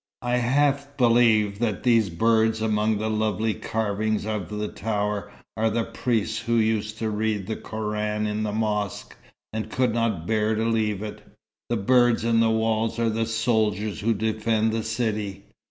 "I 0.23 0.37
half 0.37 0.97
believe 0.97 1.59
that 1.59 1.83
these 1.83 2.09
birds 2.09 2.59
among 2.59 2.97
the 2.97 3.07
lovely 3.07 3.53
carvings 3.53 4.25
of 4.25 4.49
the 4.49 4.67
tower 4.67 5.31
are 5.55 5.69
the 5.69 5.83
priests 5.83 6.39
who 6.39 6.55
used 6.55 6.97
to 6.97 7.11
read 7.11 7.45
the 7.45 7.55
Koran 7.55 8.25
in 8.25 8.41
the 8.41 8.51
mosque, 8.51 9.15
and 9.53 9.69
could 9.69 9.93
not 9.93 10.25
bear 10.25 10.55
to 10.55 10.65
leave 10.65 11.03
it. 11.03 11.21
The 11.69 11.77
birds 11.77 12.25
in 12.25 12.39
the 12.39 12.49
walls 12.49 12.97
are 12.97 13.11
the 13.11 13.27
soldiers 13.27 13.99
who 13.99 14.15
defended 14.15 14.71
the 14.79 14.83
city." 14.83 15.43